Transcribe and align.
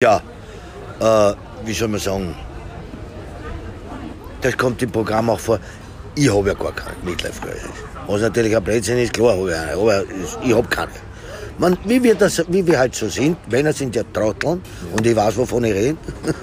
Ja, 0.00 0.22
äh, 1.00 1.34
wie 1.66 1.72
soll 1.72 1.88
man 1.88 1.98
sagen, 1.98 2.32
das 4.40 4.56
kommt 4.56 4.80
im 4.80 4.92
Programm 4.92 5.28
auch 5.28 5.40
vor. 5.40 5.58
Ich 6.14 6.32
habe 6.32 6.50
ja 6.50 6.54
gar 6.54 6.70
keine 6.70 6.94
Midlife 7.02 7.40
Crisis. 7.40 7.68
Was 8.06 8.20
natürlich 8.20 8.56
ein 8.56 8.62
Blödsinn 8.62 8.98
ist, 8.98 9.12
klar 9.12 9.36
habe 9.36 9.50
ich 9.50 9.56
eine, 9.56 9.72
aber 9.72 10.04
ich 10.44 10.54
habe 10.54 10.68
keine. 10.68 10.92
Man, 11.58 11.76
wie, 11.84 12.00
wir 12.00 12.14
das, 12.14 12.44
wie 12.46 12.64
wir 12.64 12.78
halt 12.78 12.94
so 12.94 13.08
sind, 13.08 13.38
Männer 13.50 13.72
sind 13.72 13.96
ja 13.96 14.04
Trotteln 14.12 14.62
und 14.92 15.04
ich 15.04 15.16
weiß, 15.16 15.36
wovon 15.36 15.64
ich 15.64 15.74
rede. 15.74 15.98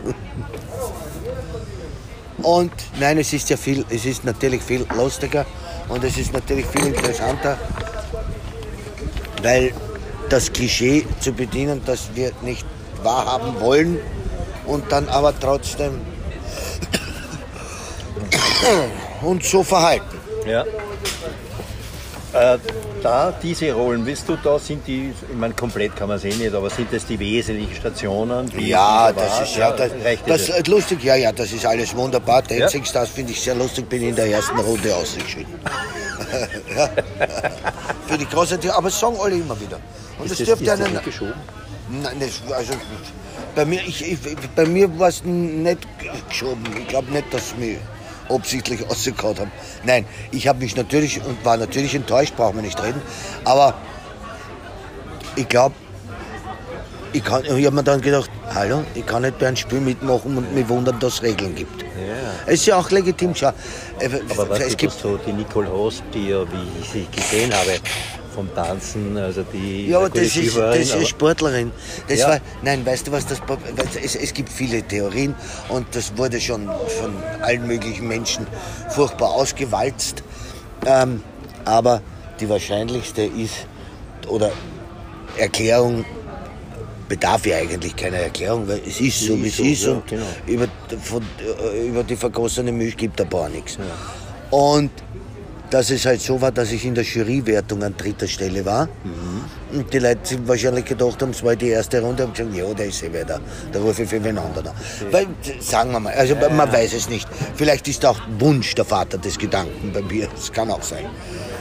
und 2.44 2.74
nein, 3.00 3.20
es 3.20 3.32
ist 3.32 3.50
ja 3.50 3.56
viel, 3.56 3.86
es 3.90 4.06
ist 4.06 4.26
natürlich 4.26 4.64
viel 4.64 4.86
lustiger 4.98 5.46
und 5.88 6.04
es 6.04 6.18
ist 6.18 6.34
natürlich 6.34 6.66
viel 6.66 6.88
interessanter, 6.88 7.58
weil 9.42 9.72
das 10.28 10.52
Klischee 10.52 11.06
zu 11.22 11.32
bedienen, 11.32 11.82
das 11.86 12.10
wir 12.16 12.34
nicht 12.42 12.66
wahrhaben 13.06 13.60
wollen 13.62 14.00
und 14.66 14.92
dann 14.92 15.08
aber 15.08 15.34
trotzdem 15.40 16.02
uns 19.22 19.50
so 19.50 19.64
verhalten. 19.64 20.18
Ja. 20.45 20.66
Äh, 22.34 22.58
da, 23.02 23.31
diese 23.31 23.72
Rollen, 23.72 24.05
weißt 24.05 24.28
du, 24.28 24.36
da 24.44 24.59
sind 24.59 24.86
die, 24.88 25.14
ich 25.30 25.38
meine, 25.38 25.54
komplett 25.54 25.95
kann 25.95 26.09
man 26.09 26.20
sehen 26.20 26.38
nicht, 26.38 26.54
aber 26.54 26.70
sind 26.70 26.91
das 26.91 27.05
die 27.05 27.18
wesentlichen 27.18 27.76
Stationen? 27.76 28.50
Die 28.50 28.70
ja, 28.70 29.14
das 29.14 29.42
ist 29.42 29.56
ja, 29.56 29.72
das, 29.72 29.92
das, 30.26 30.48
das 30.48 30.67
lustig, 30.67 31.03
ja, 31.03 31.16
ja, 31.16 31.31
das 31.31 31.53
ist 31.53 31.66
alles 31.66 31.95
wunderbar. 31.95 32.42
Der 32.42 32.58
ja? 32.58 32.67
das 32.67 33.09
finde 33.09 33.31
ich 33.31 33.40
sehr 33.40 33.56
lustig, 33.56 33.88
bin 33.88 34.02
in 34.02 34.16
der 34.16 34.26
ersten 34.26 34.59
Runde 34.59 34.94
ausgeschieden. 34.94 35.53
ja. 36.76 36.90
Für 38.08 38.17
die 38.17 38.26
große, 38.26 38.59
aber 38.73 38.90
das 38.90 39.00
sagen 39.00 39.16
alle 39.22 39.36
immer 39.36 39.58
wieder. 39.62 39.80
Und 40.20 40.30
das, 40.30 40.38
dürfte 40.38 40.73
einen. 40.73 41.00
geschoben? 41.03 41.34
Nein, 41.89 42.17
das, 42.20 42.41
also 42.52 42.73
bei 43.55 43.66
mir, 43.66 43.81
ich, 43.81 44.12
ich, 44.12 44.17
bei 44.55 44.66
mir 44.66 44.99
war 44.99 45.09
es 45.09 45.23
nicht 45.23 45.80
geschoben. 46.27 46.63
Ich 46.80 46.88
glaube 46.88 47.11
nicht, 47.11 47.34
dass 47.34 47.55
mir 47.58 47.77
absichtlich 48.30 48.86
ausgekaut 48.89 49.39
haben. 49.39 49.52
Nein, 49.83 50.05
ich 50.31 50.47
habe 50.47 50.59
mich 50.59 50.75
natürlich 50.75 51.23
und 51.23 51.44
war 51.45 51.58
natürlich 51.58 51.94
enttäuscht, 51.94 52.36
brauchen 52.36 52.55
wir 52.55 52.64
nicht 52.64 52.81
reden. 52.81 53.02
Aber 53.44 53.75
ich 55.36 55.47
glaube, 55.47 55.75
ich, 57.14 57.23
ich 57.23 57.31
habe 57.31 57.72
mir 57.72 57.83
dann 57.83 58.02
gedacht, 58.02 58.30
hallo, 58.53 58.83
ich 58.94 59.05
kann 59.05 59.22
nicht 59.22 59.39
bei 59.39 59.47
einem 59.47 59.55
Spiel 59.55 59.80
mitmachen 59.80 60.38
und 60.38 60.53
mich 60.53 60.67
wundern, 60.67 60.99
dass 60.99 61.16
es 61.16 61.23
Regeln 61.23 61.55
gibt. 61.55 61.81
Ja. 61.81 61.88
Es 62.45 62.55
ist 62.55 62.66
ja 62.66 62.77
auch 62.77 62.89
legitim. 62.92 63.33
Schau, 63.33 63.53
äh, 63.99 64.09
Aber 64.31 64.49
was 64.49 64.59
es 64.59 64.75
gibt 64.75 64.94
so 64.94 65.17
die 65.17 65.31
Nicole 65.31 65.72
Host, 65.72 66.03
die 66.14 66.30
ja, 66.30 66.42
wie 66.42 66.81
ich 66.81 66.89
sie 66.89 67.08
gesehen 67.11 67.53
habe, 67.53 67.77
vom 68.36 68.53
Tanzen, 68.53 69.17
also 69.17 69.44
die 69.44 69.88
Ja, 69.88 69.97
aber 69.97 70.09
das 70.09 70.36
ist, 70.36 70.58
das 70.58 70.94
ist 70.94 71.08
Sportlerin. 71.08 71.72
Das 72.08 72.19
ja. 72.19 72.30
war, 72.30 72.39
nein, 72.61 72.86
weißt 72.86 73.08
du 73.08 73.11
was, 73.11 73.25
das, 73.25 73.42
es, 74.03 74.16
es 74.16 74.33
gibt 74.33 74.50
viele 74.50 74.83
Theorien 74.83 75.33
und 75.69 75.88
das 75.94 76.17
wurde 76.17 76.39
schon 76.39 76.67
von 77.00 77.14
allen 77.42 77.66
möglichen 77.66 78.08
Menschen 78.08 78.45
furchtbar 78.89 79.30
ausgewalzt. 79.30 80.23
Ähm, 80.86 81.23
aber 81.64 82.02
die 82.39 82.50
wahrscheinlichste 82.50 83.23
ist, 83.23 83.67
oder 84.27 84.52
Erklärung 85.38 86.05
bedarf 87.08 87.45
ja 87.45 87.58
eigentlich 87.58 87.95
keiner 87.95 88.17
Erklärung, 88.17 88.67
weil 88.67 88.81
es 88.86 88.99
ist 88.99 89.22
so, 89.22 89.42
wie 89.42 89.47
es 89.47 89.59
ist, 89.59 89.88
und 89.88 90.08
genau. 90.08 90.25
über, 90.47 90.67
von, 91.02 91.22
äh, 91.39 91.88
über 91.88 92.03
die 92.03 92.16
vergossene 92.16 92.72
Milch 92.72 92.97
gibt 92.97 93.20
der 93.20 93.25
Bauer 93.25 93.49
nichts. 93.49 93.77
Ja. 93.77 94.58
Und 94.58 94.92
dass 95.69 95.89
es 95.89 96.05
halt 96.05 96.21
so 96.21 96.39
war, 96.41 96.52
dass 96.52 96.71
ich 96.71 96.85
in 96.85 96.95
der 96.95 97.03
Jurywertung 97.03 97.83
an 97.83 97.95
dritter 97.97 98.27
Stelle 98.27 98.66
war. 98.66 98.85
Mhm. 98.85 99.80
Und 99.80 99.94
die 99.94 99.99
Leute 99.99 100.47
wahrscheinlich 100.47 100.85
gedacht 100.85 101.21
haben, 101.21 101.31
es 101.31 101.44
war 101.44 101.55
die 101.55 101.69
erste 101.69 102.02
Runde, 102.02 102.25
und 102.25 102.35
gesagt, 102.35 102.55
ja, 102.55 102.73
der 102.73 102.85
ist 102.88 103.03
eh 103.03 103.13
weiter. 103.13 103.39
Da 103.71 103.80
rufe 103.80 104.03
ich 104.03 104.09
für 104.09 104.23
wen 104.23 104.38
anderen. 104.38 104.71
Weil, 105.11 105.27
sagen 105.59 105.91
wir 105.91 105.99
mal, 105.99 106.13
also 106.13 106.36
ja, 106.36 106.49
man 106.49 106.67
ja. 106.67 106.73
weiß 106.73 106.93
es 106.93 107.09
nicht. 107.09 107.27
Vielleicht 107.55 107.88
ist 107.88 108.05
auch 108.05 108.19
Wunsch 108.39 108.75
der 108.75 108.86
Vater 108.86 109.17
des 109.17 109.38
Gedanken 109.38 109.91
bei 109.91 110.02
mir. 110.02 110.27
Das 110.33 110.52
kann 110.52 110.69
auch 110.69 110.83
sein. 110.83 111.05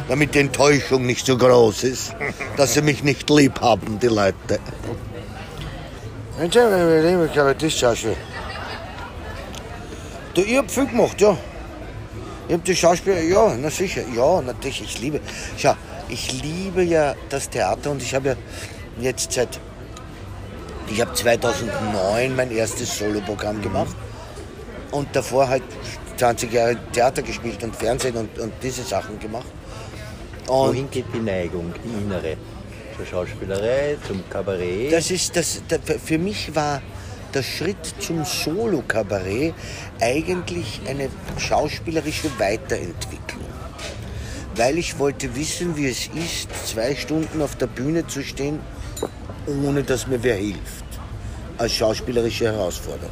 Damit 0.09 0.35
die 0.35 0.41
Enttäuschung 0.41 1.07
nicht 1.07 1.25
so 1.25 1.37
groß 1.37 1.85
ist, 1.85 2.15
dass 2.57 2.75
sie 2.75 2.83
mich 2.83 3.03
nicht 3.03 3.29
lieb 3.31 3.61
haben, 3.61 3.99
die 3.99 4.09
Leute. 4.09 4.59
Du, 10.35 10.43
ich 10.43 10.57
hab 10.57 10.71
viel 10.71 10.87
gemacht, 10.87 11.21
ja. 11.21 11.37
Ich 12.47 12.53
habe 12.53 12.63
die 12.63 12.77
Schauspieler, 12.77 13.21
ja, 13.21 13.57
na 13.59 13.71
sicher, 13.71 14.03
ja, 14.15 14.43
natürlich, 14.43 14.83
ich 14.83 15.01
liebe. 15.01 15.21
Schau, 15.57 15.75
ich 16.09 16.43
liebe 16.43 16.83
ja 16.83 17.15
das 17.31 17.49
Theater 17.49 17.91
und 17.91 18.03
ich 18.03 18.15
habe 18.15 18.29
ja 18.29 18.37
jetzt 19.01 19.33
seit, 19.33 19.61
ich 20.89 21.01
habe 21.01 21.15
2009 21.15 22.37
mein 22.37 22.51
erstes 22.51 22.99
Soloprogramm 22.99 23.63
gemacht 23.63 23.97
und 24.91 25.09
davor 25.17 25.49
halt 25.49 25.63
20 26.19 26.53
Jahre 26.53 26.77
Theater 26.93 27.23
gespielt 27.23 27.63
und 27.65 27.75
Fernsehen 27.75 28.17
und, 28.17 28.39
und 28.39 28.53
diese 28.63 28.83
Sachen 28.83 29.19
gemacht. 29.19 29.47
Und 30.47 30.69
Wohin 30.69 30.91
geht 30.91 31.07
die 31.15 31.21
Neigung, 31.21 31.73
die 31.83 32.05
innere? 32.05 32.37
Zur 32.97 33.07
Schauspielerei, 33.07 33.97
zum 34.07 34.23
Kabarett? 34.29 34.93
Das 34.93 35.11
ist, 35.11 35.35
das, 35.35 35.63
das 35.67 35.81
für 36.05 36.19
mich 36.19 36.55
war 36.55 36.83
der 37.35 37.43
Schritt 37.43 37.95
zum 37.99 38.25
Solo-Kabarett 38.25 39.55
eigentlich 40.01 40.81
eine 40.89 41.09
schauspielerische 41.39 42.31
Weiterentwicklung. 42.39 43.45
Weil 44.57 44.79
ich 44.79 44.99
wollte 44.99 45.35
wissen, 45.35 45.77
wie 45.77 45.89
es 45.89 46.09
ist, 46.15 46.49
zwei 46.67 46.95
Stunden 46.95 47.43
auf 47.43 47.57
der 47.57 47.67
Bühne 47.67 48.07
zu 48.07 48.23
stehen, 48.23 48.61
ohne 49.47 49.83
dass 49.83 50.07
mir 50.07 50.23
wer 50.23 50.37
hilft. 50.37 50.85
Als 51.59 51.73
schauspielerische 51.73 52.47
Herausforderung. 52.47 53.11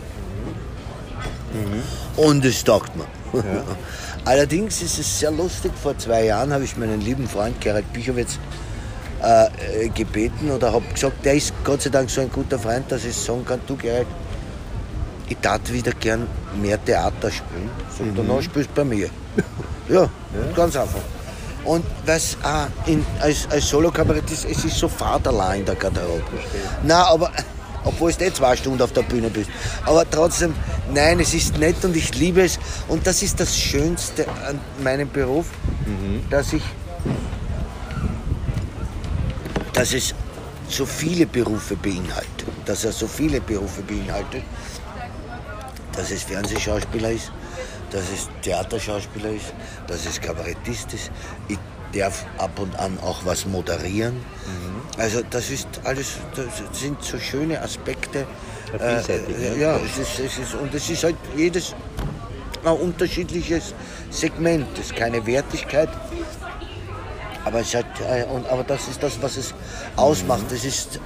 Mhm. 1.52 2.22
Und 2.22 2.44
es 2.44 2.62
taugt 2.64 2.94
mir. 2.96 3.06
Ja. 3.34 3.64
Allerdings 4.24 4.82
ist 4.82 4.98
es 4.98 5.18
sehr 5.18 5.30
lustig. 5.32 5.72
Vor 5.82 5.98
zwei 5.98 6.24
Jahren 6.26 6.52
habe 6.52 6.64
ich 6.64 6.76
meinen 6.76 7.00
lieben 7.00 7.28
Freund 7.28 7.60
Gerald 7.60 7.92
Bichowitz 7.92 8.38
äh, 9.22 9.88
gebeten 9.88 10.50
oder 10.50 10.72
habe 10.72 10.84
gesagt, 10.92 11.24
der 11.24 11.34
ist 11.34 11.52
Gott 11.64 11.82
sei 11.82 11.90
Dank 11.90 12.10
so 12.10 12.20
ein 12.20 12.30
guter 12.30 12.58
Freund, 12.58 12.90
dass 12.90 13.04
ich 13.04 13.16
sagen 13.16 13.44
kann, 13.44 13.60
du 13.66 13.76
Gerald, 13.76 14.06
ich 15.28 15.36
tat 15.38 15.72
wieder 15.72 15.92
gern 15.92 16.26
mehr 16.60 16.82
Theater 16.84 17.30
spielen. 17.30 17.70
Sagt 17.96 18.18
mhm. 18.18 18.30
er, 18.30 18.42
spielst 18.42 18.70
du 18.70 18.74
bei 18.74 18.84
mir. 18.84 19.08
ja, 19.88 20.02
ja, 20.02 20.08
ganz 20.54 20.76
einfach. 20.76 21.00
Und 21.64 21.84
was 22.04 22.36
in, 22.86 23.04
als, 23.20 23.46
als 23.48 23.68
Solo-Kabarettist, 23.68 24.46
es 24.50 24.64
ist 24.64 24.76
so 24.76 24.88
Vaterlein 24.88 25.60
in 25.60 25.66
der 25.66 25.76
Garderobe. 25.76 26.24
Nein, 26.82 26.96
aber 26.96 27.30
obwohl 27.84 28.12
du 28.12 28.24
nicht 28.24 28.36
zwei 28.36 28.56
Stunden 28.56 28.82
auf 28.82 28.92
der 28.92 29.02
Bühne 29.02 29.30
bist. 29.30 29.50
Aber 29.84 30.08
trotzdem, 30.08 30.54
nein, 30.92 31.20
es 31.20 31.34
ist 31.34 31.58
nett 31.58 31.84
und 31.84 31.96
ich 31.96 32.14
liebe 32.16 32.42
es. 32.42 32.58
Und 32.88 33.06
das 33.06 33.22
ist 33.22 33.38
das 33.40 33.56
Schönste 33.56 34.26
an 34.48 34.60
meinem 34.82 35.10
Beruf, 35.10 35.46
mhm. 35.86 36.28
dass 36.30 36.52
ich 36.52 36.62
dass 39.82 39.94
es 39.94 40.14
so 40.68 40.86
viele 40.86 41.26
Berufe 41.26 41.74
beinhaltet, 41.74 42.46
dass 42.66 42.84
er 42.84 42.92
so 42.92 43.08
viele 43.08 43.40
Berufe 43.40 43.82
beinhaltet, 43.82 44.44
dass 45.96 46.12
es 46.12 46.22
Fernsehschauspieler 46.22 47.10
ist, 47.10 47.32
dass 47.90 48.02
es 48.14 48.28
Theaterschauspieler 48.42 49.30
ist, 49.30 49.52
dass 49.88 50.06
es 50.06 50.20
Kabarettist 50.20 50.94
ist. 50.94 51.10
Ich 51.48 51.58
darf 51.92 52.24
ab 52.38 52.60
und 52.60 52.78
an 52.78 52.96
auch 53.00 53.24
was 53.24 53.44
moderieren. 53.44 54.14
Mhm. 54.14 54.82
Also 54.98 55.22
das 55.28 55.50
ist 55.50 55.66
alles, 55.82 56.12
das 56.36 56.80
sind 56.80 57.02
so 57.02 57.18
schöne 57.18 57.60
Aspekte. 57.60 58.24
Äh, 58.78 59.02
ne? 59.02 59.56
ja, 59.58 59.76
es 59.78 59.98
ist, 59.98 60.20
es 60.20 60.38
ist, 60.38 60.54
und 60.54 60.72
es 60.72 60.88
ist 60.90 61.02
halt 61.02 61.16
jedes 61.36 61.74
ein 62.64 62.76
unterschiedliches 62.76 63.74
Segment. 64.10 64.68
Es 64.78 64.92
ist 64.92 64.96
keine 64.96 65.26
Wertigkeit, 65.26 65.88
aber, 67.44 67.60
es 67.60 67.74
hat, 67.74 67.86
äh, 68.00 68.24
und, 68.24 68.46
aber 68.48 68.64
das 68.64 68.88
ist 68.88 69.02
das, 69.02 69.20
was 69.20 69.36
es 69.36 69.54
ausmacht. 69.96 70.44
Das 70.50 70.64
ist 70.64 71.00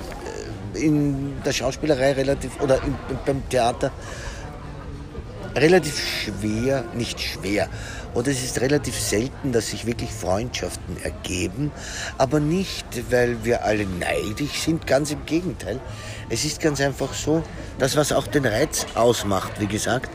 äh, 0.74 0.78
in 0.78 1.42
der 1.44 1.52
Schauspielerei 1.52 2.12
relativ, 2.12 2.60
oder 2.60 2.82
in, 2.82 2.97
beim 3.24 3.48
Theater 3.48 3.90
relativ 5.55 5.99
schwer, 5.99 6.84
nicht 6.94 7.20
schwer. 7.20 7.69
Oder 8.14 8.31
es 8.31 8.43
ist 8.43 8.61
relativ 8.61 8.99
selten, 8.99 9.52
dass 9.52 9.70
sich 9.70 9.87
wirklich 9.87 10.11
Freundschaften 10.11 10.96
ergeben, 11.02 11.70
aber 12.16 12.40
nicht, 12.40 12.87
weil 13.11 13.44
wir 13.44 13.64
alle 13.64 13.87
neidisch 13.87 14.62
sind, 14.62 14.87
ganz 14.87 15.11
im 15.11 15.25
Gegenteil. 15.26 15.81
Es 16.31 16.44
ist 16.44 16.61
ganz 16.61 16.81
einfach 16.81 17.12
so, 17.12 17.43
das, 17.78 17.96
was 17.96 18.12
auch 18.12 18.26
den 18.26 18.46
Reiz 18.46 18.87
ausmacht, 18.94 19.61
wie 19.61 19.66
gesagt, 19.66 20.11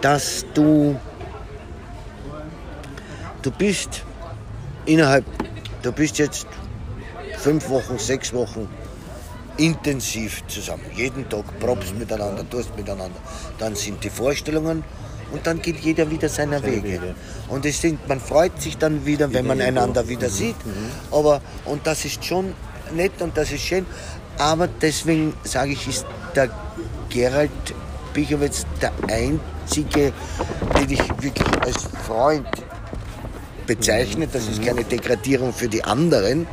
dass 0.00 0.44
du, 0.54 1.00
du 3.42 3.50
bist 3.50 4.04
innerhalb, 4.86 5.24
du 5.82 5.92
bist 5.92 6.18
jetzt 6.18 6.46
fünf 7.38 7.68
Wochen, 7.68 7.98
sechs 7.98 8.32
Wochen 8.32 8.68
intensiv 9.56 10.42
zusammen. 10.46 10.84
Jeden 10.94 11.28
Tag 11.28 11.44
probst 11.58 11.94
miteinander, 11.98 12.48
tust 12.48 12.76
miteinander. 12.76 13.18
Dann 13.58 13.74
sind 13.74 14.02
die 14.02 14.10
Vorstellungen 14.10 14.82
und 15.32 15.46
dann 15.46 15.60
geht 15.60 15.78
jeder 15.80 16.10
wieder 16.10 16.28
seiner 16.28 16.62
Wege. 16.62 17.14
Und 17.48 17.66
es 17.66 17.80
sind, 17.80 18.08
man 18.08 18.20
freut 18.20 18.60
sich 18.60 18.78
dann 18.78 19.04
wieder, 19.06 19.32
wenn 19.32 19.46
man 19.46 19.60
einander 19.60 20.08
wieder 20.08 20.28
mhm. 20.28 20.32
sieht. 20.32 20.66
Mhm. 20.66 20.90
Aber, 21.10 21.40
und 21.64 21.86
das 21.86 22.04
ist 22.04 22.24
schon 22.24 22.54
nett 22.94 23.20
und 23.20 23.36
das 23.36 23.52
ist 23.52 23.62
schön. 23.62 23.86
Aber 24.38 24.68
deswegen 24.68 25.34
sage 25.44 25.72
ich, 25.72 25.86
ist 25.86 26.06
der 26.34 26.48
Gerald 27.10 27.50
Bichowitz 28.14 28.66
der 28.80 28.92
einzige, 29.08 30.12
den 30.78 30.90
ich 30.90 31.22
wirklich 31.22 31.62
als 31.62 31.84
Freund 32.06 32.48
bezeichne. 33.66 34.26
Das 34.26 34.48
ist 34.48 34.62
keine 34.64 34.84
Degradierung 34.84 35.52
für 35.52 35.68
die 35.68 35.84
anderen, 35.84 36.46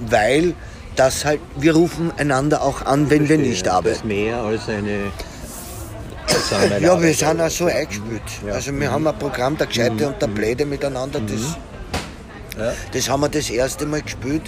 weil 0.00 0.54
das 0.96 1.24
halt, 1.24 1.40
wir 1.56 1.74
rufen 1.74 2.10
einander 2.16 2.62
auch 2.62 2.82
an, 2.86 3.10
wenn 3.10 3.28
wir 3.28 3.38
nicht 3.38 3.66
Das 3.66 3.74
arbeiten. 3.74 3.96
ist 3.96 4.04
mehr 4.04 4.38
als 4.40 4.68
eine. 4.68 5.12
Ja, 6.80 7.00
wir 7.00 7.14
sind 7.14 7.40
auch 7.40 7.50
so 7.50 7.66
eingespielt. 7.66 8.22
Ja. 8.46 8.54
Also 8.54 8.72
wir 8.72 8.90
haben 8.90 9.06
ein 9.06 9.18
Programm, 9.18 9.56
der 9.56 9.66
Gescheite 9.68 10.08
und 10.08 10.20
der 10.20 10.26
Bläde 10.26 10.66
miteinander. 10.66 11.20
Das, 11.20 11.56
Ja. 12.58 12.72
das 12.92 13.08
haben 13.08 13.20
wir 13.20 13.28
das 13.28 13.48
erste 13.50 13.86
Mal 13.86 14.02
gespielt. 14.02 14.42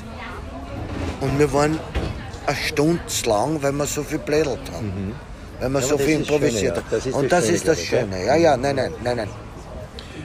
Und 1.21 1.39
wir 1.39 1.53
waren 1.53 1.79
eine 2.47 2.57
Stunde 2.57 3.01
lang, 3.27 3.63
weil 3.63 3.73
wir 3.73 3.87
so 3.87 4.03
viel 4.03 4.19
blädelt 4.19 4.61
haben. 4.73 5.15
Weil 5.61 5.69
wir 5.71 5.81
Ja, 5.81 5.87
so 5.87 5.99
viel 5.99 6.19
das 6.19 6.27
das 6.27 6.35
improvisiert 6.37 6.77
haben. 6.77 6.87
Das 6.91 7.07
und 7.07 7.33
das 7.33 7.45
das 7.47 7.55
ist 7.55 7.69
das. 7.69 7.81
Schöne. 7.83 8.25
Ja, 8.27 8.37
ja, 8.37 8.57
nein, 8.57 8.77
nein, 8.77 8.93
nein, 9.03 9.17
nein. 9.17 9.29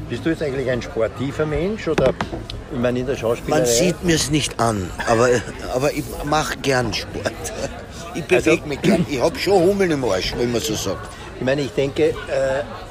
Bist 0.09 0.25
du 0.25 0.29
jetzt 0.29 0.41
eigentlich 0.43 0.69
ein 0.69 0.81
sportiver 0.81 1.45
Mensch 1.45 1.87
oder 1.87 2.13
ich 2.71 2.79
meine 2.79 2.99
in 2.99 3.05
der 3.05 3.15
Schauspielerei? 3.15 3.61
Man 3.61 3.67
sieht 3.69 4.03
mir 4.03 4.15
es 4.15 4.29
nicht 4.29 4.59
an, 4.59 4.89
aber, 5.07 5.29
aber 5.73 5.91
ich 5.93 6.03
mache 6.25 6.57
gern 6.57 6.93
Sport. 6.93 7.31
Ich 8.15 8.23
bewege 8.25 8.51
Also- 8.51 8.65
mich 8.67 8.81
gern. 8.81 9.05
Ich 9.09 9.19
habe 9.21 9.37
schon 9.39 9.53
Hummeln 9.61 9.91
im 9.91 10.03
Arsch, 10.05 10.33
wenn 10.37 10.51
man 10.51 10.61
so 10.61 10.75
sagt. 10.75 11.07
Ich 11.39 11.43
meine, 11.43 11.61
ich 11.61 11.71
denke, 11.71 12.09
äh, 12.09 12.13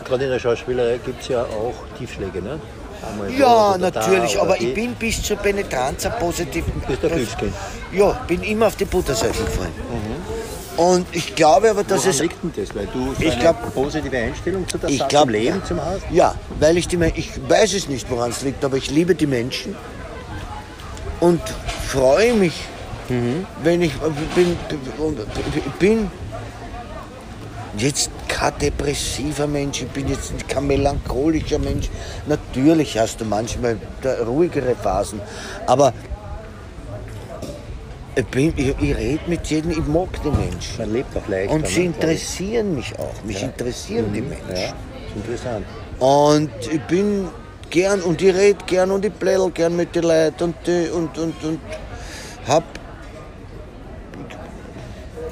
gerade 0.05 0.25
in 0.25 0.31
der 0.31 0.39
Schauspielerei 0.41 0.99
gibt 1.05 1.23
es 1.23 1.29
ja 1.29 1.43
auch 1.43 1.75
Tiefschläge, 1.99 2.43
ne? 2.43 2.59
Einmal 3.09 3.31
Ja, 3.33 3.77
natürlich, 3.79 4.39
aber 4.41 4.57
die. 4.57 4.69
ich 4.69 4.75
bin 4.75 4.95
bis 4.95 5.23
zur 5.23 5.37
Penetranz 5.37 6.07
ein 6.07 6.13
positiven. 6.19 6.73
Bist 6.87 7.03
du 7.03 7.09
Glückskind? 7.09 7.53
Ja, 7.93 8.11
bin 8.29 8.43
immer 8.43 8.67
auf 8.69 8.77
die 8.77 8.85
Butterseite 8.85 9.39
gefallen. 9.43 9.73
Und 10.77 11.07
ich 11.13 11.35
glaube 11.35 11.71
aber, 11.71 11.85
dass 11.85 11.99
Woran 12.01 12.11
es. 12.11 12.21
liegt 12.21 12.43
denn 12.43 12.53
das? 12.57 12.75
Weil 12.75 12.87
du 12.87 13.13
so 13.15 13.23
Ich 13.23 13.33
eine 13.33 13.41
glaub- 13.41 13.75
positive 13.75 14.17
Einstellung 14.17 14.67
zu 14.69 14.79
der 14.79 14.89
Ich 14.89 14.99
Sache, 14.99 15.09
glaub, 15.09 15.23
zum 15.25 15.31
Leben 15.31 15.63
zum 15.67 15.81
hast? 15.85 16.01
Ja, 16.11 16.35
weil 16.59 16.79
ich 16.79 16.89
die 16.89 16.99
ich 17.15 17.31
weiß 17.49 17.75
es 17.75 17.89
nicht, 17.89 18.11
woran 18.11 18.31
es 18.31 18.43
liegt, 18.43 18.65
aber 18.65 18.77
ich 18.79 18.91
liebe 18.91 19.15
die 19.15 19.27
Menschen 19.27 19.75
und 21.21 21.41
freue 21.87 22.33
mich, 22.35 22.55
wenn 23.63 23.83
ich 23.83 23.93
bin, 24.35 24.57
ich 25.67 25.73
bin 25.79 26.11
jetzt 27.77 28.11
kein 28.29 28.57
depressiver 28.59 29.47
Mensch, 29.47 29.83
ich 29.83 29.89
bin 29.89 30.09
jetzt 30.09 30.33
kein 30.49 30.67
melancholischer 30.67 31.59
Mensch. 31.59 31.91
Natürlich 32.27 32.99
hast 32.99 33.21
du 33.21 33.25
manchmal 33.27 33.77
ruhigere 34.27 34.75
Phasen, 34.75 35.21
aber 35.67 35.93
ich, 38.15 38.27
bin- 38.27 38.53
ich, 38.57 38.75
ich 38.81 38.97
rede 38.97 39.21
mit 39.27 39.47
jedem, 39.47 39.71
ich 39.71 39.87
mag 39.87 40.09
die 40.25 40.31
Menschen. 40.31 40.79
Man 40.79 40.93
lebt 40.93 41.17
auch 41.17 41.27
leichter. 41.29 41.55
Und 41.55 41.67
sie 41.67 41.81
ne, 41.81 41.81
ich. 41.81 41.87
interessieren 41.97 42.75
mich 42.75 42.99
auch. 42.99 43.25
Mich 43.25 43.43
interessieren 43.43 44.13
die 44.13 44.21
Menschen. 44.23 44.49
Ja, 44.51 44.57
ist 44.65 45.17
interessant. 45.17 45.67
Und 45.99 46.51
ich 46.71 46.81
bin 46.83 47.29
gern 47.71 48.01
und 48.03 48.21
ich 48.21 48.35
rede 48.35 48.59
gern 48.67 48.91
und 48.91 49.05
ich 49.05 49.19
plädel 49.19 49.51
gern 49.51 49.77
mit 49.77 49.95
den 49.95 50.05
Leuten 50.05 50.45
und, 50.45 50.55
die- 50.67 50.91
und, 50.91 51.17
und, 51.19 51.45
und 51.45 51.61
hab 52.47 52.65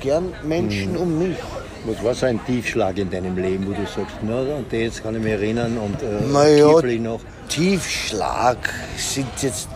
gern 0.00 0.32
Menschen 0.44 0.96
um 0.96 1.18
mich. 1.18 1.36
Was 1.84 2.04
war 2.04 2.14
so 2.14 2.26
ein 2.26 2.38
Tiefschlag 2.44 2.98
in 2.98 3.10
deinem 3.10 3.36
Leben, 3.38 3.66
wo 3.66 3.72
du 3.72 3.82
sagst, 3.86 4.16
na, 4.22 4.40
und 4.40 4.70
jetzt 4.72 5.02
kann 5.02 5.14
ich 5.16 5.22
mich 5.22 5.32
erinnern 5.32 5.78
und 5.78 6.02
äh, 6.02 6.06
Na 6.30 6.46
ja, 6.46 6.74
kippel 6.74 6.90
ich 6.90 7.00
noch. 7.00 7.20
Tiefschlag 7.48 8.58
sind 8.98 9.28
jetzt, 9.40 9.68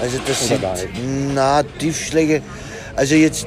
also 0.00 0.18
das 0.26 0.38
Oder 0.38 0.48
sind, 0.48 0.62
gar 0.62 0.72
nicht? 0.74 0.88
na, 1.34 1.62
Tiefschläge, 1.62 2.42
also 2.96 3.14
jetzt, 3.14 3.46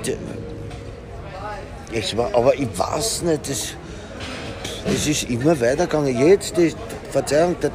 es 1.94 2.18
war, 2.18 2.34
aber 2.34 2.54
ich 2.56 2.68
weiß 2.76 3.24
nicht, 3.24 3.50
das, 3.50 3.76
es 4.86 5.08
ist 5.08 5.30
immer 5.30 5.60
weitergegangen. 5.60 6.28
Jetzt, 6.28 6.58
die, 6.58 6.74
Verzeihung, 7.12 7.56
der, 7.62 7.72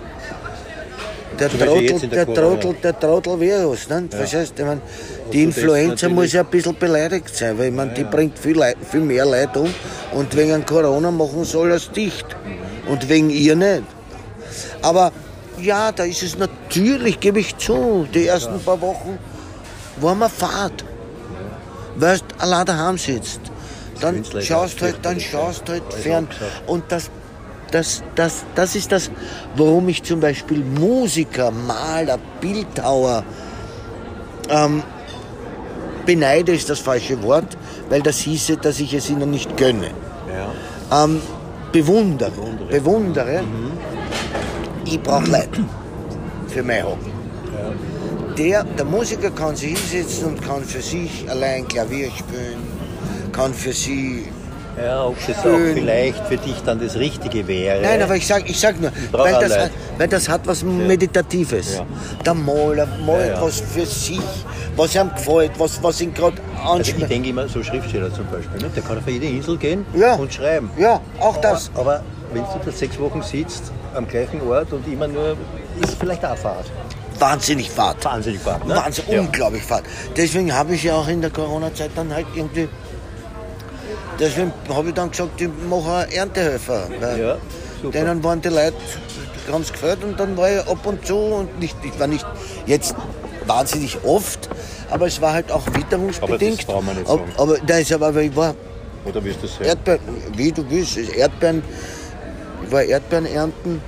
der 1.39 1.49
Trottel, 1.49 2.09
der 2.09 2.27
der. 2.27 2.35
Trottel, 2.35 2.75
der 2.83 3.01
Trottel-Virus, 3.01 3.89
ne? 3.89 4.05
Verstehst 4.11 4.55
du? 4.57 4.63
Ich 4.63 4.69
mein, 4.69 4.83
die 5.33 5.47
das 5.47 5.57
Influenza 5.57 6.09
muss 6.09 6.33
ja 6.33 6.43
ein 6.43 6.47
bisschen 6.47 6.77
beleidigt 6.79 7.35
sein, 7.35 7.59
weil 7.59 7.69
ich 7.69 7.75
mein, 7.75 7.95
die 7.95 8.05
bringt 8.05 8.39
viel, 8.39 8.57
Leid, 8.57 8.77
viel 8.89 9.01
mehr 9.01 9.25
Leid 9.25 9.57
um 9.57 9.73
und 10.13 10.37
wegen 10.37 10.65
Corona 10.67 11.11
machen 11.11 11.45
sie 11.45 11.59
alles 11.59 11.91
dicht 11.91 12.27
und 12.89 13.09
wegen 13.09 13.31
ihr 13.31 13.57
nicht. 13.57 13.85
Aber 14.83 15.13
ja, 15.63 15.93
da 15.93 16.05
ist 16.05 16.23
es 16.23 16.37
natürlich, 16.39 17.21
gebe 17.21 17.41
ich 17.41 17.57
zu, 17.57 18.07
die 18.13 18.27
ersten 18.27 18.61
paar 18.61 18.81
Wochen 18.81 19.19
war 20.01 20.29
Fahrt. 20.29 20.85
Weil 21.97 22.19
du 22.19 22.25
allein 22.39 22.67
daheim 22.67 22.99
sitzt. 22.99 23.41
Dann 24.01 24.25
schaust 24.41 24.83
halt, 24.83 24.97
dann 25.03 25.21
schaust 25.21 25.69
halt 25.69 25.93
fern. 25.93 26.27
Und 26.67 26.85
das, 26.89 27.11
das, 27.71 28.03
das, 28.15 28.45
das 28.55 28.75
ist 28.75 28.91
das, 28.91 29.11
warum 29.57 29.89
ich 29.89 30.03
zum 30.03 30.21
Beispiel 30.21 30.65
Musiker, 30.65 31.51
Maler, 31.51 32.19
Bildhauer, 32.41 33.23
ähm, 34.49 34.83
beneide 36.05 36.53
ist 36.53 36.69
das 36.69 36.81
falsche 36.81 37.23
Wort, 37.23 37.57
weil 37.89 38.03
das 38.03 38.19
hieße, 38.19 38.57
dass 38.57 38.81
ich 38.81 38.93
es 38.95 39.09
ihnen 39.09 39.31
nicht 39.31 39.57
gönne. 39.57 39.91
Ähm, 40.93 41.23
bewundere. 41.71 42.31
Bewundere. 42.69 42.69
Bewundere. 42.69 43.45
Ich 44.93 45.03
brauche 45.03 45.31
Leid 45.31 45.49
für 46.49 46.63
mein 46.63 46.85
Hobby. 46.85 47.11
Der, 48.37 48.63
der 48.65 48.85
Musiker 48.85 49.31
kann 49.31 49.57
sich 49.57 49.79
hinsetzen 49.79 50.27
und 50.27 50.43
kann 50.43 50.63
für 50.65 50.83
sich 50.83 51.25
allein 51.31 51.67
Klavier 51.67 52.11
spielen, 52.11 52.59
kann 53.33 53.55
für 53.55 53.73
sie. 53.73 54.27
ja, 54.83 55.07
ob 55.07 55.17
das 55.27 55.39
auch 55.39 55.59
vielleicht 55.75 56.27
für 56.27 56.37
dich 56.37 56.57
dann 56.67 56.79
das 56.79 56.97
Richtige 56.97 57.47
wäre. 57.49 57.81
Nein, 57.81 58.03
aber 58.03 58.17
ich 58.17 58.27
sag, 58.27 58.49
ich 58.51 58.59
sag 58.61 58.79
nur, 58.83 58.91
weil 59.13 59.33
das, 59.41 59.59
hat, 59.59 59.71
weil 59.97 60.09
das 60.09 60.29
hat 60.29 60.47
was 60.47 60.63
Meditatives. 60.63 61.77
Ja. 61.77 61.87
Der 62.25 62.35
Maler 62.35 62.87
malt 63.07 63.29
Ja, 63.29 63.35
ja. 63.35 63.43
was 63.43 63.61
für 63.61 63.87
sich, 63.87 64.21
was 64.77 64.95
ihm 64.95 65.11
gefällt, 65.15 65.53
was, 65.59 65.83
was 65.83 66.01
ihn 66.03 66.13
gerade 66.13 66.37
Also 66.63 66.81
ich 66.81 66.89
anspricht. 66.93 67.11
denke 67.11 67.29
immer, 67.31 67.49
so 67.49 67.63
Schriftsteller 67.63 68.13
zum 68.13 68.27
Beispiel, 68.27 68.61
ne? 68.61 68.71
der 68.77 68.83
kann 68.83 68.99
auf 68.99 69.09
jede 69.09 69.27
Insel 69.27 69.57
gehen 69.57 69.87
und 70.19 70.33
schreiben. 70.35 70.71
Ja, 70.79 71.01
auch 71.19 71.39
das. 71.39 71.71
Aber, 71.75 71.81
aber 71.97 72.03
wenn 72.35 72.43
du 72.43 72.49
da 72.65 72.73
sechs 72.73 72.99
Wochen 72.99 73.23
sitzt, 73.23 73.71
am 73.95 74.07
gleichen 74.09 74.41
Ort 74.49 74.73
und 74.73 74.87
immer 74.87 75.09
nur, 75.09 75.37
ist 75.83 75.95
vielleicht 75.99 76.25
auch 76.25 76.37
Fahrt. 76.37 76.67
Wahnsinnig 77.19 77.71
Fahrt. 77.71 78.05
Wahnsinnig 78.05 78.41
Fahrt, 78.41 78.67
ne? 78.67 78.75
Wahnsinn, 78.75 79.05
Ja. 79.09 79.21
unglaublich 79.21 79.63
Fahrt. 79.63 79.85
Deswegen 80.17 80.53
habe 80.53 80.75
ich 80.75 80.83
ja 80.85 80.95
auch 80.97 81.09
in 81.09 81.21
der 81.21 81.31
Corona-Zeit 81.31 81.91
dann 81.95 82.13
halt 82.13 82.27
irgendwie. 82.35 82.69
Deswegen 84.19 84.53
habe 84.69 84.89
ich 84.89 84.95
dann 84.95 85.11
gesagt, 85.11 85.41
ich 85.41 85.49
mache 85.69 86.07
Erntehelfer. 86.15 86.89
Ja, 87.19 87.37
super. 87.81 87.93
Denen 87.99 88.23
waren 88.25 88.41
die 88.41 88.49
Leute 88.49 88.75
ganz 89.51 89.73
gefällt 89.73 90.05
und 90.05 90.19
dann 90.19 90.37
war 90.37 90.51
ich 90.51 90.59
ab 90.61 90.85
und 90.85 91.05
zu 91.07 91.17
und 91.17 91.59
nicht, 91.59 91.77
ich 91.83 91.99
war 91.99 92.07
nicht 92.07 92.25
jetzt 92.67 92.95
wahnsinnig 93.47 93.99
oft, 94.05 94.49
aber 94.91 95.07
es 95.07 95.21
war 95.21 95.33
halt 95.33 95.51
auch 95.51 95.67
witterungsbedingt. 95.67 96.69
Aber 96.69 96.75
das 96.75 96.85
man 96.85 96.97
nicht 96.97 97.09
sagen. 97.09 97.33
aber, 97.39 97.59
da 97.67 97.79
ist 97.79 97.93
aber, 97.93 98.07
aber 98.09 98.23
ich 98.23 98.37
war 98.37 98.55
Oder 99.05 99.25
wirst 99.25 99.43
du 99.43 99.47
es 99.47 99.59
Erdbeeren, 99.67 100.01
wie 100.37 100.53
du 100.53 100.65
willst, 100.71 100.97
Erdbeeren, 100.97 101.63
war 102.73 102.83
Erdbeeren 102.83 103.27
ernten 103.27 103.81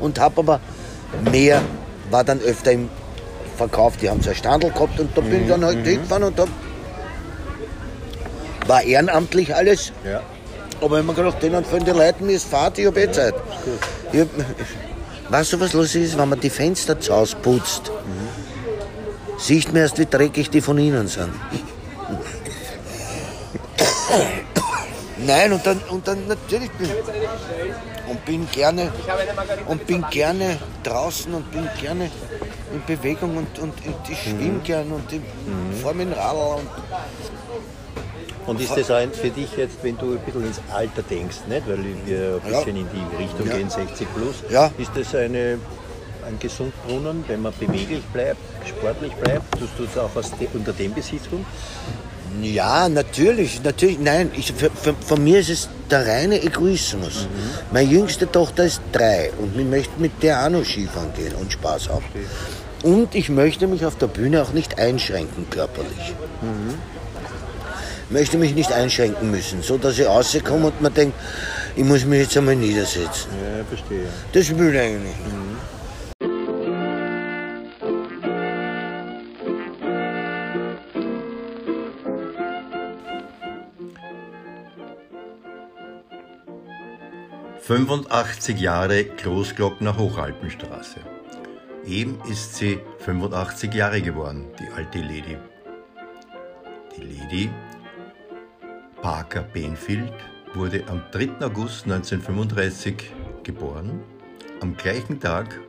und 0.00 0.20
habe 0.20 0.40
aber 0.40 0.60
mehr, 1.32 1.60
war 2.10 2.24
dann 2.24 2.40
öfter 2.40 2.72
im 2.72 2.88
Verkauf, 3.56 3.96
die 3.96 4.08
haben 4.08 4.22
so 4.22 4.30
ein 4.30 4.36
Standel 4.36 4.70
gehabt 4.70 5.00
und 5.00 5.16
da 5.16 5.20
bin 5.20 5.42
ich 5.42 5.48
dann 5.48 5.64
halt 5.64 5.84
hingefahren 5.84 6.24
und 6.24 6.38
hab, 6.38 6.48
war 8.66 8.82
ehrenamtlich 8.82 9.54
alles, 9.54 9.92
Ja. 10.04 10.20
aber 10.80 11.02
mir 11.02 11.14
gedacht, 11.14 11.42
denen 11.42 11.64
von 11.64 11.84
den 11.84 11.96
Leuten, 11.96 12.26
mir 12.26 12.36
ist 12.36 12.48
Fahrt, 12.48 12.78
ich 12.78 12.86
habe 12.86 13.02
eh 13.02 13.10
Zeit. 13.10 13.34
Ich 14.12 14.20
hab, 14.20 14.28
weißt 15.30 15.54
du, 15.54 15.60
was 15.60 15.72
lustig 15.72 16.04
ist, 16.04 16.18
wenn 16.18 16.28
man 16.28 16.38
die 16.40 16.50
Fenster 16.50 17.00
zu 17.00 17.14
Hause 17.14 17.36
putzt, 17.42 17.90
sieht 19.38 19.72
man 19.72 19.82
erst, 19.82 19.98
wie 19.98 20.06
dreckig 20.06 20.50
die 20.50 20.60
von 20.60 20.78
innen 20.78 21.08
sind. 21.08 21.32
Nein, 25.26 25.52
und 25.52 25.66
dann, 25.66 25.80
und 25.90 26.06
dann 26.06 26.26
natürlich 26.28 26.70
bin 26.72 26.88
und 28.08 28.24
bin 28.24 28.48
gerne 28.52 28.90
und 29.66 29.86
bin 29.86 30.04
gerne 30.10 30.58
draußen 30.84 31.32
und 31.34 31.50
bin 31.50 31.68
gerne 31.80 32.10
in 32.72 32.82
Bewegung 32.86 33.36
und, 33.36 33.58
und, 33.58 33.72
und 33.86 33.96
ich 34.08 34.22
schwimme 34.22 34.60
gern 34.60 34.92
und 34.92 35.12
ich 35.12 35.20
fahre 35.82 35.94
mit 35.94 36.08
dem 36.08 36.12
Radl 36.12 36.60
und 36.60 36.68
Und 38.46 38.60
ist 38.60 38.76
das 38.76 38.90
ein, 38.90 39.12
für 39.12 39.30
dich 39.30 39.56
jetzt, 39.56 39.78
wenn 39.82 39.98
du 39.98 40.12
ein 40.12 40.18
bisschen 40.20 40.46
ins 40.46 40.60
Alter 40.72 41.02
denkst, 41.02 41.38
nicht? 41.48 41.68
weil 41.68 41.84
wir 42.06 42.40
ein 42.44 42.52
Ja. 42.52 42.58
bisschen 42.60 42.76
in 42.76 42.88
die 42.90 43.16
Richtung 43.22 43.46
Ja. 43.48 43.56
gehen, 43.56 43.68
60 43.70 44.06
plus, 44.14 44.36
Ja. 44.50 44.70
ist 44.78 44.92
das 44.94 45.14
eine, 45.14 45.58
ein 46.28 46.38
Gesundbrunnen, 46.38 47.24
wenn 47.26 47.42
man 47.42 47.52
beweglich 47.58 48.04
bleibt, 48.12 48.40
sportlich 48.66 49.12
bleibt? 49.14 49.50
Tust 49.58 49.72
du 49.78 49.84
es 49.84 49.98
auch 49.98 50.10
de, 50.38 50.48
unter 50.54 50.72
dem 50.72 50.94
Besitztum? 50.94 51.44
Ja, 52.42 52.88
natürlich, 52.88 53.62
natürlich. 53.64 53.98
Nein, 53.98 54.30
ich, 54.36 54.52
für, 54.52 54.70
für, 54.70 54.94
von 54.94 55.24
mir 55.24 55.40
ist 55.40 55.50
es 55.50 55.68
der 55.90 56.06
reine 56.06 56.40
Egoismus. 56.42 57.26
Meine 57.72 57.90
jüngste 57.90 58.30
Tochter 58.30 58.64
ist 58.64 58.82
drei 58.92 59.32
und 59.38 59.58
ich 59.58 59.66
möchte 59.66 59.98
mit 59.98 60.22
der 60.22 60.44
auch 60.44 60.50
noch 60.50 60.64
Skifahren 60.64 61.12
gehen 61.14 61.34
und 61.34 61.52
Spaß 61.52 61.88
haben. 61.88 62.04
Und 62.82 63.14
ich 63.14 63.28
möchte 63.28 63.66
mich 63.66 63.84
auf 63.84 63.96
der 63.96 64.06
Bühne 64.06 64.42
auch 64.42 64.52
nicht 64.52 64.78
einschränken 64.78 65.48
körperlich. 65.50 66.14
möchte 68.10 68.38
mich 68.38 68.54
nicht 68.54 68.72
einschränken 68.72 69.30
müssen, 69.30 69.62
so 69.62 69.78
dass 69.78 69.98
ich 69.98 70.06
rauskomme 70.06 70.66
und 70.66 70.80
mir 70.80 70.90
denke, 70.90 71.14
ich 71.74 71.84
muss 71.84 72.04
mich 72.04 72.20
jetzt 72.20 72.36
einmal 72.36 72.56
niedersetzen. 72.56 73.30
Ja, 73.32 73.64
verstehe. 73.64 74.06
Das 74.32 74.56
will 74.56 74.74
ich 74.74 74.80
eigentlich. 74.80 75.16
Mhm. 75.16 75.47
85 87.68 88.58
Jahre 88.58 89.04
Großglockner 89.04 89.94
Hochalpenstraße. 89.98 91.00
Eben 91.84 92.18
ist 92.26 92.54
sie 92.54 92.80
85 93.00 93.74
Jahre 93.74 94.00
geworden, 94.00 94.46
die 94.58 94.72
alte 94.74 95.00
Lady. 95.00 95.36
Die 96.96 97.02
Lady 97.02 97.50
Parker 99.02 99.42
Benfield 99.42 100.14
wurde 100.54 100.82
am 100.88 101.02
3. 101.12 101.44
August 101.44 101.84
1935 101.84 103.12
geboren. 103.42 104.00
Am 104.62 104.74
gleichen 104.74 105.20
Tag 105.20 105.60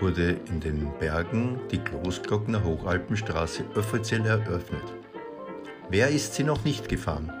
wurde 0.00 0.40
in 0.48 0.58
den 0.58 0.90
Bergen 0.98 1.60
die 1.70 1.78
Großglockner 1.78 2.64
Hochalpenstraße 2.64 3.66
offiziell 3.76 4.26
eröffnet. 4.26 4.82
Wer 5.90 6.08
ist 6.08 6.34
sie 6.34 6.42
noch 6.42 6.64
nicht 6.64 6.88
gefahren? 6.88 7.32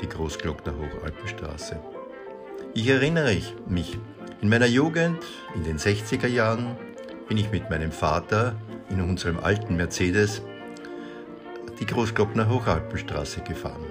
Die 0.00 0.08
Großglockner 0.08 0.72
Hochalpenstraße. 0.74 1.78
Ich 2.74 2.88
erinnere 2.88 3.36
mich, 3.68 3.98
in 4.40 4.48
meiner 4.48 4.66
Jugend, 4.66 5.18
in 5.54 5.62
den 5.62 5.76
60er 5.76 6.26
Jahren, 6.26 6.74
bin 7.28 7.36
ich 7.36 7.50
mit 7.50 7.68
meinem 7.68 7.92
Vater 7.92 8.56
in 8.88 9.02
unserem 9.02 9.38
alten 9.38 9.76
Mercedes 9.76 10.40
die 11.78 11.84
Großglockner 11.84 12.48
Hochalpenstraße 12.48 13.42
gefahren. 13.42 13.84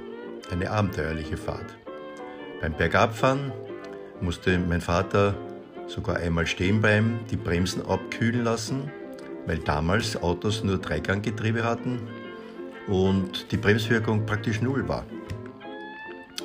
Eine 0.50 0.72
abenteuerliche 0.72 1.38
Fahrt. 1.38 1.78
Beim 2.60 2.74
Bergabfahren 2.74 3.52
musste 4.20 4.58
mein 4.58 4.82
Vater 4.82 5.36
sogar 5.86 6.18
einmal 6.18 6.48
stehen 6.48 6.82
bleiben, 6.82 7.20
die 7.30 7.38
Bremsen 7.38 7.86
abkühlen 7.86 8.44
lassen, 8.44 8.92
weil 9.46 9.60
damals 9.60 10.20
Autos 10.24 10.64
nur 10.64 10.80
Dreiganggetriebe 10.80 11.64
hatten 11.64 12.00
und 12.88 13.52
die 13.52 13.58
Bremswirkung 13.58 14.26
praktisch 14.26 14.60
null 14.60 14.88
war. 14.88 15.06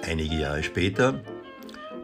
Einige 0.02 0.34
Jahre 0.34 0.62
später 0.62 1.22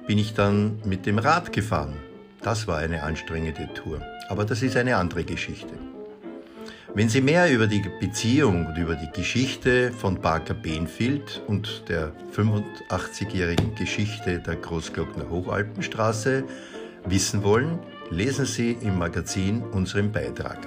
bin 0.07 0.19
ich 0.19 0.35
dann 0.35 0.81
mit 0.85 1.07
dem 1.07 1.19
Rad 1.19 1.53
gefahren. 1.53 1.97
Das 2.43 2.67
war 2.67 2.79
eine 2.79 3.03
anstrengende 3.03 3.69
Tour, 3.75 4.01
aber 4.29 4.45
das 4.45 4.63
ist 4.63 4.77
eine 4.77 4.97
andere 4.97 5.25
Geschichte. 5.25 5.75
Wenn 6.95 7.09
Sie 7.09 7.23
mehr 7.23 7.51
über 7.51 7.67
die 7.67 7.83
Beziehung 8.01 8.67
und 8.67 8.77
über 8.77 8.97
die 8.97 9.11
Geschichte 9.11 9.93
von 9.93 10.21
Parker 10.21 10.53
Benfield 10.53 11.41
und 11.47 11.85
der 11.89 12.13
85-jährigen 12.37 13.75
Geschichte 13.77 14.41
der 14.41 14.57
Großglockner 14.57 15.31
Hochalpenstraße 15.31 16.45
wissen 17.07 17.43
wollen, 17.45 17.79
lesen 18.11 18.45
Sie 18.45 18.77
im 18.83 18.99
Magazin 18.99 19.63
unseren 19.63 20.13
Beitrag. 20.13 20.59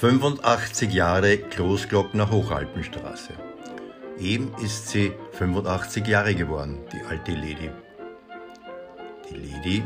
85 0.00 0.94
Jahre 0.94 1.36
Großglockner 1.36 2.30
Hochalpenstraße. 2.30 3.34
Eben 4.18 4.50
ist 4.64 4.88
sie 4.88 5.12
85 5.32 6.06
Jahre 6.06 6.34
geworden, 6.34 6.78
die 6.90 7.02
alte 7.06 7.32
Lady. 7.32 7.70
Die 9.28 9.34
Lady 9.34 9.82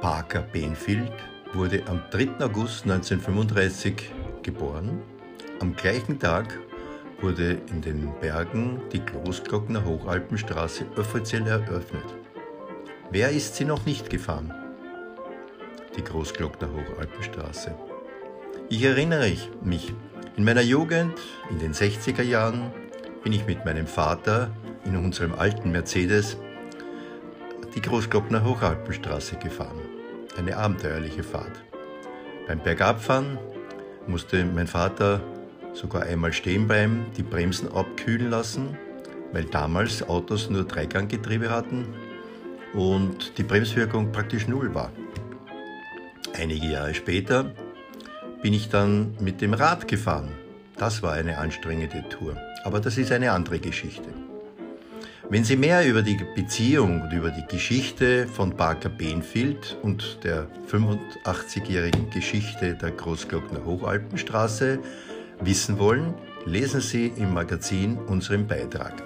Parker 0.00 0.42
Benfield 0.42 1.12
wurde 1.52 1.80
am 1.86 2.02
3. 2.10 2.44
August 2.44 2.82
1935 2.82 4.10
geboren. 4.42 5.00
Am 5.60 5.76
gleichen 5.76 6.18
Tag 6.18 6.58
wurde 7.20 7.58
in 7.70 7.82
den 7.82 8.12
Bergen 8.20 8.80
die 8.92 9.04
Großglockner 9.06 9.84
Hochalpenstraße 9.84 10.86
offiziell 10.96 11.46
eröffnet. 11.46 12.16
Wer 13.12 13.30
ist 13.30 13.54
sie 13.54 13.64
noch 13.64 13.86
nicht 13.86 14.10
gefahren? 14.10 14.52
Die 15.96 16.02
Großglockner 16.02 16.68
Hochalpenstraße. 16.72 17.72
Ich 18.68 18.82
erinnere 18.82 19.32
mich, 19.62 19.94
in 20.36 20.44
meiner 20.44 20.62
Jugend, 20.62 21.14
in 21.50 21.58
den 21.58 21.72
60er 21.72 22.22
Jahren, 22.22 22.72
bin 23.22 23.32
ich 23.32 23.46
mit 23.46 23.64
meinem 23.64 23.86
Vater 23.86 24.50
in 24.84 24.96
unserem 24.96 25.34
alten 25.34 25.70
Mercedes 25.70 26.36
die 27.74 27.80
Großglockner 27.80 28.44
Hochalpenstraße 28.44 29.36
gefahren. 29.36 29.80
Eine 30.36 30.56
abenteuerliche 30.56 31.22
Fahrt. 31.22 31.62
Beim 32.46 32.58
Bergabfahren 32.60 33.38
musste 34.06 34.44
mein 34.44 34.66
Vater 34.66 35.20
sogar 35.72 36.02
einmal 36.02 36.32
stehen 36.32 36.66
bleiben, 36.66 37.06
die 37.16 37.22
Bremsen 37.22 37.70
abkühlen 37.72 38.30
lassen, 38.30 38.76
weil 39.32 39.44
damals 39.44 40.02
Autos 40.08 40.50
nur 40.50 40.64
Dreiganggetriebe 40.64 41.50
hatten 41.50 41.86
und 42.74 43.38
die 43.38 43.42
Bremswirkung 43.42 44.12
praktisch 44.12 44.48
null 44.48 44.74
war. 44.74 44.90
Einige 46.34 46.66
Jahre 46.66 46.94
später 46.94 47.52
bin 48.46 48.54
ich 48.54 48.68
dann 48.68 49.16
mit 49.18 49.40
dem 49.40 49.54
Rad 49.54 49.88
gefahren. 49.88 50.28
Das 50.76 51.02
war 51.02 51.14
eine 51.14 51.38
anstrengende 51.38 52.08
Tour, 52.08 52.36
aber 52.62 52.78
das 52.78 52.96
ist 52.96 53.10
eine 53.10 53.32
andere 53.32 53.58
Geschichte. 53.58 54.08
Wenn 55.28 55.42
Sie 55.42 55.56
mehr 55.56 55.84
über 55.84 56.00
die 56.00 56.16
Beziehung 56.36 57.00
und 57.00 57.12
über 57.12 57.32
die 57.32 57.44
Geschichte 57.44 58.28
von 58.28 58.56
Parker 58.56 58.88
Benfield 58.88 59.76
und 59.82 60.20
der 60.22 60.46
85-jährigen 60.70 62.08
Geschichte 62.10 62.76
der 62.76 62.92
Großglockner 62.92 63.64
Hochalpenstraße 63.64 64.78
wissen 65.40 65.80
wollen, 65.80 66.14
lesen 66.44 66.80
Sie 66.80 67.08
im 67.16 67.34
Magazin 67.34 67.98
unseren 67.98 68.46
Beitrag. 68.46 69.02